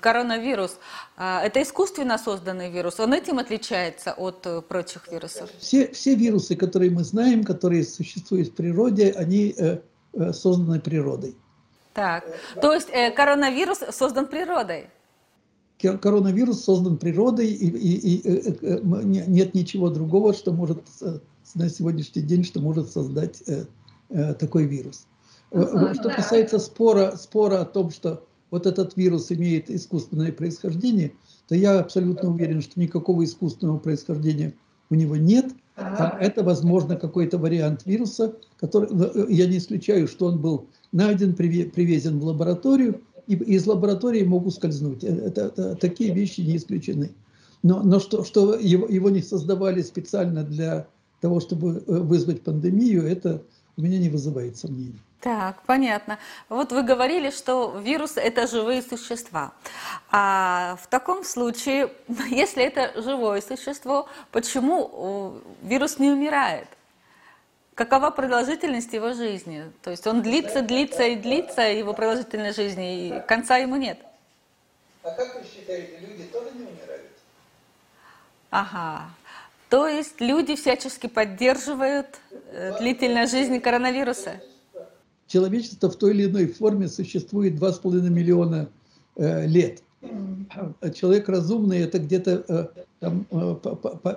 Коронавирус– 0.00 0.78
это 1.16 1.62
искусственно 1.62 2.18
созданный 2.18 2.70
вирус. 2.70 2.98
Он 2.98 3.12
этим 3.12 3.38
отличается 3.38 4.12
от 4.12 4.46
э, 4.46 4.62
прочих 4.62 5.08
вирусов? 5.12 5.50
Все, 5.58 5.88
все 5.92 6.14
вирусы, 6.14 6.56
которые 6.56 6.90
мы 6.90 7.04
знаем, 7.04 7.44
которые 7.44 7.84
существуют 7.84 8.48
в 8.48 8.54
природе, 8.54 9.12
они 9.12 9.54
э, 9.56 9.78
э, 10.14 10.32
созданы 10.32 10.80
природой. 10.80 11.36
Так, 11.92 12.24
то 12.60 12.72
есть 12.72 12.88
коронавирус 13.14 13.80
создан 13.90 14.26
природой? 14.26 14.88
Коронавирус 15.80 16.64
создан 16.64 16.98
природой, 16.98 17.48
и, 17.48 17.66
и, 17.66 18.16
и 18.16 18.80
нет 18.82 19.54
ничего 19.54 19.90
другого, 19.90 20.32
что 20.32 20.52
может 20.52 20.82
на 21.54 21.68
сегодняшний 21.68 22.22
день, 22.22 22.44
что 22.44 22.60
может 22.60 22.90
создать 22.90 23.42
такой 24.38 24.66
вирус. 24.66 25.06
Что 25.48 26.10
касается 26.14 26.60
спора, 26.60 27.16
спора 27.16 27.62
о 27.62 27.64
том, 27.64 27.90
что 27.90 28.24
вот 28.50 28.66
этот 28.66 28.96
вирус 28.96 29.30
имеет 29.32 29.70
искусственное 29.70 30.32
происхождение, 30.32 31.12
то 31.48 31.54
я 31.54 31.80
абсолютно 31.80 32.30
уверен, 32.30 32.62
что 32.62 32.78
никакого 32.80 33.24
искусственного 33.24 33.78
происхождения 33.78 34.54
у 34.90 34.94
него 34.94 35.16
нет. 35.16 35.52
А 35.76 36.18
это, 36.20 36.42
возможно, 36.42 36.96
какой-то 36.96 37.38
вариант 37.38 37.86
вируса, 37.86 38.34
который, 38.58 38.88
э, 38.90 39.26
я 39.30 39.46
не 39.46 39.56
исключаю, 39.56 40.08
что 40.08 40.26
он 40.26 40.38
был 40.38 40.66
найден, 40.92 41.34
привезен 41.34 42.18
в 42.18 42.24
лабораторию, 42.24 43.00
и 43.26 43.34
из 43.34 43.66
лаборатории 43.66 44.24
могут 44.24 44.54
скользнуть. 44.54 45.04
Э, 45.04 45.08
это, 45.08 45.46
это, 45.46 45.76
такие 45.76 46.12
вещи 46.12 46.42
не 46.42 46.56
исключены. 46.56 47.10
Но, 47.62 47.82
но 47.82 47.98
что, 47.98 48.24
что 48.24 48.56
его, 48.56 48.86
его 48.88 49.08
не 49.08 49.22
создавали 49.22 49.80
специально 49.80 50.44
для 50.44 50.86
того, 51.20 51.40
чтобы 51.40 51.82
э, 51.86 51.98
вызвать 51.98 52.42
пандемию, 52.42 53.06
это 53.06 53.42
у 53.76 53.82
меня 53.82 53.98
не 53.98 54.10
вызывает 54.10 54.56
сомнений. 54.56 55.00
Так, 55.20 55.60
понятно. 55.66 56.18
Вот 56.48 56.72
вы 56.72 56.82
говорили, 56.82 57.30
что 57.30 57.78
вирусы– 57.78 58.20
это 58.22 58.46
живые 58.46 58.80
существа. 58.80 59.52
А 60.10 60.78
в 60.82 60.86
таком 60.86 61.24
случае, 61.24 61.92
если 62.30 62.64
это 62.64 63.00
живое 63.00 63.42
существо, 63.42 64.08
почему 64.32 65.42
вирус 65.62 65.98
не 65.98 66.10
умирает? 66.10 66.68
Какова 67.74 68.10
продолжительность 68.10 68.92
его 68.94 69.12
жизни? 69.12 69.70
То 69.82 69.90
есть 69.90 70.06
он 70.06 70.22
длится, 70.22 70.62
длится 70.62 71.02
и 71.02 71.16
длится, 71.16 71.62
его 71.62 71.92
продолжительность 71.92 72.56
жизни, 72.56 73.08
и 73.08 73.20
конца 73.26 73.58
ему 73.58 73.76
нет. 73.76 73.98
А 75.02 75.10
как 75.10 75.34
вы 75.34 75.46
считаете, 75.46 75.98
люди 75.98 76.24
тоже 76.24 76.50
не 76.54 76.64
умирают? 76.64 77.10
Ага. 78.50 79.10
То 79.68 79.86
есть 79.86 80.20
люди 80.20 80.56
всячески 80.56 81.06
поддерживают 81.06 82.18
э, 82.30 82.76
длительность 82.78 83.32
жизни 83.32 83.58
коронавируса? 83.58 84.40
Человечество 85.30 85.88
в 85.88 85.96
той 85.96 86.12
или 86.12 86.26
иной 86.26 86.46
форме 86.46 86.88
существует 86.88 87.54
2,5 87.54 88.08
миллиона 88.10 88.68
э, 89.16 89.46
лет. 89.46 89.82
Человек 90.94 91.28
разумный– 91.28 91.78
это 91.80 91.98
где-то 91.98 92.44
э, 92.48 92.66
там, 93.00 93.26
э, 93.30 93.54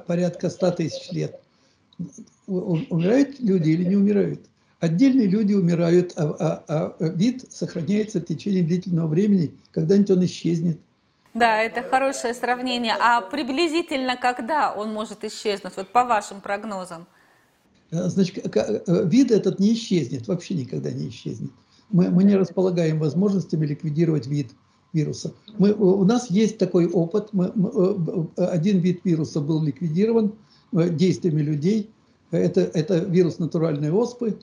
порядка 0.07 0.49
100 0.49 0.71
тысяч 0.71 1.11
лет. 1.11 1.39
Умирают 2.47 3.39
люди 3.39 3.69
или 3.69 3.83
не 3.83 3.95
умирают? 3.95 4.41
Отдельные 4.79 5.27
люди 5.27 5.53
умирают, 5.53 6.13
а, 6.17 6.63
а, 6.67 6.95
а 6.99 7.09
вид 7.09 7.45
сохраняется 7.49 8.19
в 8.19 8.25
течение 8.25 8.63
длительного 8.63 9.07
времени, 9.07 9.53
когда-нибудь 9.71 10.11
он 10.11 10.25
исчезнет. 10.25 10.79
Да, 11.33 11.61
это 11.61 11.83
хорошее 11.83 12.33
сравнение. 12.33 12.95
А 12.99 13.21
приблизительно 13.21 14.17
когда 14.17 14.73
он 14.73 14.91
может 14.91 15.23
исчезнуть, 15.23 15.77
вот 15.77 15.89
по 15.89 16.03
вашим 16.03 16.41
прогнозам? 16.41 17.07
Э, 17.93 18.09
значит, 18.09 18.43
э, 18.55 19.07
вид 19.07 19.31
этот 19.31 19.59
не 19.59 19.73
исчезнет, 19.73 20.27
вообще 20.27 20.55
никогда 20.55 20.91
не 20.91 21.09
исчезнет. 21.09 21.51
Мы, 21.91 22.09
мы 22.09 22.23
не 22.23 22.35
располагаем 22.35 22.99
возможностями 22.99 23.67
ликвидировать 23.67 24.25
вид 24.25 24.49
вируса. 24.93 25.33
Мы, 25.59 25.73
у 25.73 26.03
нас 26.03 26.29
есть 26.31 26.57
такой 26.57 26.87
опыт. 26.87 27.29
Мы, 27.33 27.51
мы, 27.53 28.27
э, 28.35 28.45
один 28.45 28.79
вид 28.79 29.01
вируса 29.03 29.41
был 29.41 29.61
ликвидирован 29.61 30.33
действиями 30.71 31.41
людей. 31.41 31.91
Это, 32.31 32.61
это 32.61 32.97
вирус 32.97 33.37
натуральной 33.37 33.91
оспы, 33.91 34.39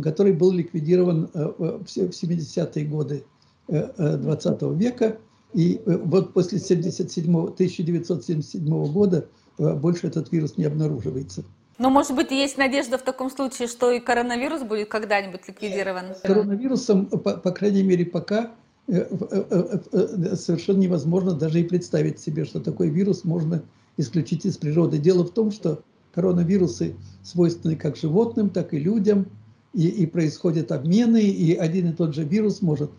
который 0.00 0.32
был 0.32 0.52
ликвидирован 0.52 1.28
в 1.34 1.86
70-е 1.86 2.84
годы 2.86 3.24
20 3.66 4.62
века. 4.78 5.18
И 5.52 5.80
вот 5.84 6.32
после 6.34 6.60
77, 6.60 7.36
1977 7.36 8.92
года 8.92 9.26
больше 9.58 10.06
этот 10.06 10.30
вирус 10.30 10.56
не 10.56 10.64
обнаруживается. 10.66 11.42
Но, 11.78 11.90
может 11.90 12.14
быть, 12.14 12.30
есть 12.30 12.58
надежда 12.58 12.98
в 12.98 13.02
таком 13.02 13.30
случае, 13.30 13.68
что 13.68 13.90
и 13.90 13.98
коронавирус 13.98 14.62
будет 14.62 14.88
когда-нибудь 14.88 15.40
ликвидирован? 15.48 16.14
Коронавирусом, 16.22 17.06
по, 17.06 17.18
по 17.18 17.50
крайней 17.50 17.82
мере, 17.82 18.04
пока 18.04 18.50
э, 18.88 19.06
э, 19.08 19.78
э, 19.92 20.36
совершенно 20.36 20.78
невозможно 20.78 21.32
даже 21.32 21.60
и 21.60 21.64
представить 21.64 22.20
себе, 22.20 22.44
что 22.44 22.60
такой 22.60 22.90
вирус 22.90 23.24
можно 23.24 23.62
исключить 23.96 24.44
из 24.44 24.58
природы. 24.58 24.98
Дело 24.98 25.24
в 25.24 25.32
том, 25.32 25.50
что 25.50 25.82
коронавирусы 26.14 26.94
свойственны 27.22 27.76
как 27.76 27.96
животным, 27.96 28.50
так 28.50 28.74
и 28.74 28.78
людям, 28.78 29.26
и, 29.72 29.88
и 29.88 30.06
происходят 30.06 30.70
обмены, 30.72 31.22
и 31.22 31.54
один 31.54 31.90
и 31.90 31.92
тот 31.94 32.14
же 32.14 32.24
вирус 32.24 32.60
может 32.60 32.90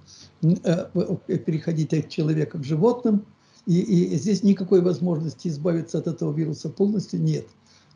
переходить 0.41 1.94
от 1.94 2.09
человека 2.09 2.57
к 2.57 2.63
животным, 2.63 3.25
и, 3.67 3.79
и 3.79 4.16
здесь 4.17 4.41
никакой 4.41 4.81
возможности 4.81 5.47
избавиться 5.47 6.00
от 6.00 6.07
этого 6.07 6.34
вируса 6.34 6.69
полностью 6.69 7.22
нет 7.22 7.45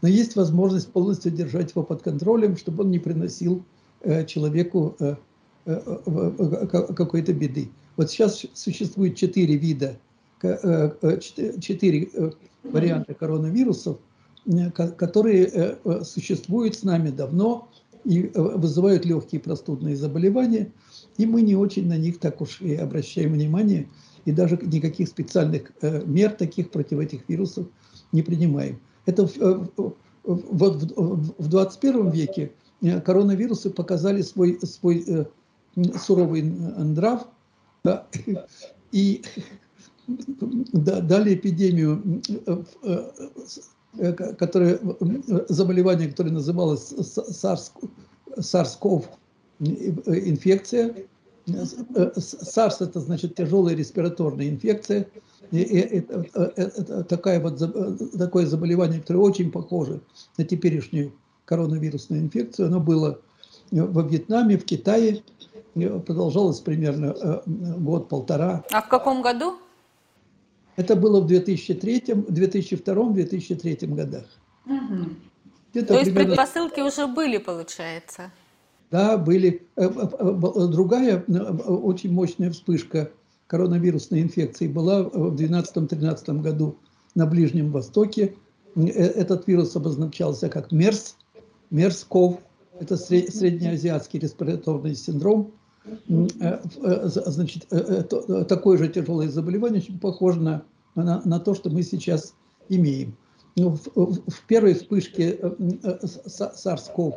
но 0.01 0.07
есть 0.07 0.35
возможность 0.35 0.91
полностью 0.91 1.31
держать 1.31 1.71
его 1.71 1.83
под 1.83 2.01
контролем, 2.03 2.57
чтобы 2.57 2.83
он 2.83 2.91
не 2.91 2.99
приносил 2.99 3.63
э, 4.01 4.25
человеку 4.25 4.95
э, 4.99 5.15
э, 5.65 6.67
какой-то 6.67 7.33
беды. 7.33 7.69
Вот 7.95 8.11
сейчас 8.11 8.45
существует 8.53 9.15
четыре 9.15 9.55
вида, 9.55 9.97
четыре 10.39 12.09
варианта 12.63 13.15
коронавирусов, 13.15 13.97
которые 14.75 15.79
существуют 16.03 16.75
с 16.75 16.83
нами 16.83 17.09
давно 17.09 17.69
и 18.05 18.29
вызывают 18.35 19.03
легкие 19.03 19.41
простудные 19.41 19.95
заболевания, 19.95 20.71
и 21.17 21.25
мы 21.25 21.41
не 21.41 21.55
очень 21.55 21.87
на 21.87 21.97
них 21.97 22.19
так 22.19 22.39
уж 22.39 22.61
и 22.61 22.75
обращаем 22.75 23.33
внимание, 23.33 23.87
и 24.25 24.31
даже 24.31 24.59
никаких 24.61 25.07
специальных 25.07 25.71
мер 25.81 26.29
таких 26.33 26.69
против 26.69 26.99
этих 26.99 27.27
вирусов 27.27 27.65
не 28.11 28.21
принимаем. 28.21 28.79
Это 29.07 29.23
э, 29.23 29.65
вот 30.23 30.83
в 30.83 31.47
21 31.47 32.11
веке 32.11 32.51
э, 32.81 33.01
коронавирусы 33.01 33.69
показали 33.69 34.21
свой, 34.21 34.59
свой 34.61 35.03
э, 35.07 35.25
суровый 35.97 36.43
нрав 36.43 37.25
да, 37.83 38.05
и 38.91 39.23
дали 40.07 41.35
эпидемию, 41.35 42.21
которое, 44.37 44.79
заболевание, 45.47 46.09
которое 46.09 46.31
называлось 46.31 46.91
SARS-CoV 48.39 49.05
инфекция. 49.59 50.95
SARS 51.47 52.77
это 52.81 52.99
значит 52.99 53.35
тяжелая 53.35 53.75
респираторная 53.75 54.49
инфекция. 54.49 55.07
И, 55.51 55.61
это, 55.61 56.25
это 56.55 57.03
такая 57.05 57.39
вот, 57.39 57.59
такое 58.17 58.45
заболевание, 58.45 58.99
которое 58.99 59.19
очень 59.19 59.51
похоже 59.51 60.01
на 60.37 60.43
теперешнюю 60.43 61.13
коронавирусную 61.45 62.21
инфекцию. 62.23 62.67
Оно 62.67 62.79
было 62.79 63.21
во 63.71 64.01
Вьетнаме, 64.01 64.57
в 64.57 64.65
Китае, 64.65 65.23
продолжалось 66.05 66.59
примерно 66.59 67.15
э, 67.19 67.41
год-полтора. 67.45 68.63
А 68.71 68.81
в 68.81 68.89
каком 68.89 69.21
году? 69.21 69.57
Это 70.75 70.95
было 70.95 71.21
в 71.21 71.27
2003, 71.27 71.99
2002-2003 71.99 73.87
годах. 73.87 74.25
Угу. 74.65 75.85
То 75.85 75.93
есть 75.93 76.05
примерно... 76.05 76.35
предпосылки 76.35 76.79
уже 76.81 77.07
были, 77.07 77.37
получается? 77.37 78.31
Да, 78.91 79.17
были. 79.17 79.67
Э, 79.75 79.89
э, 79.89 80.67
другая 80.67 81.23
очень 81.23 82.11
мощная 82.11 82.51
вспышка– 82.51 83.11
коронавирусной 83.47 84.21
инфекции 84.21 84.67
была 84.67 85.03
в 85.03 85.35
2012-2013 85.35 86.41
году 86.41 86.75
на 87.15 87.25
Ближнем 87.25 87.71
Востоке. 87.71 88.35
Э, 88.75 88.81
этот 88.81 89.47
вирус 89.47 89.75
обозначался 89.75 90.49
как 90.49 90.71
МЕРС, 90.71 91.17
МЕРС-КОВ, 91.71 92.39
это 92.79 92.95
среднеазиатский 92.95 94.19
респираторный 94.19 94.95
синдром. 94.95 95.51
Э, 95.85 96.59
э, 96.81 97.07
значит, 97.07 97.67
такое 98.47 98.77
же 98.77 98.89
тяжелое 98.89 99.29
заболевание, 99.29 99.81
очень 99.81 99.99
похоже 99.99 100.41
на, 100.41 100.63
на, 100.95 101.39
то, 101.39 101.55
что 101.55 101.69
мы 101.69 101.81
сейчас 101.81 102.33
имеем. 102.69 103.15
В, 103.55 103.77
в 103.95 104.45
первой 104.45 104.75
вспышке 104.75 105.35
SARS-CoV 105.39 107.15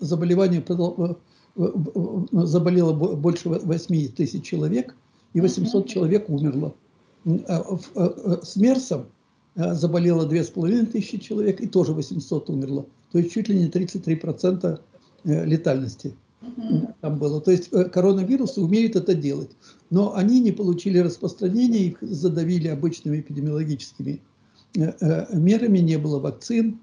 заболевание 0.00 0.64
заболело 2.32 2.92
больше 2.92 3.48
8 3.48 4.08
тысяч 4.08 4.44
человек, 4.44 4.94
и 5.34 5.40
800 5.40 5.88
человек 5.88 6.28
умерло. 6.28 6.74
А 7.48 7.64
с 8.42 8.56
МЕРСом 8.56 9.06
заболело 9.54 10.28
2,5 10.28 10.86
тысячи 10.86 11.18
человек, 11.18 11.60
и 11.60 11.66
тоже 11.66 11.92
800 11.92 12.50
умерло. 12.50 12.86
То 13.12 13.18
есть 13.18 13.32
чуть 13.32 13.48
ли 13.48 13.58
не 13.58 13.68
33% 13.68 14.80
э, 15.24 15.44
летальности 15.46 16.14
там 17.00 17.18
было. 17.18 17.40
То 17.40 17.50
есть 17.50 17.70
коронавирусы 17.90 18.60
умеют 18.60 18.96
это 18.96 19.14
делать. 19.14 19.50
Но 19.90 20.14
они 20.14 20.40
не 20.40 20.52
получили 20.52 20.98
распространения, 20.98 21.86
их 21.86 21.98
задавили 22.00 22.68
обычными 22.68 23.20
эпидемиологическими 23.20 24.20
мерами, 24.74 25.78
не 25.78 25.96
было 25.96 26.20
вакцин. 26.20 26.78